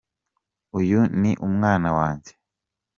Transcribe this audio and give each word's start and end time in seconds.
Uyu 0.79 0.99
ni 1.21 1.31
umwana 1.47 1.89
wanjye. 1.97 2.31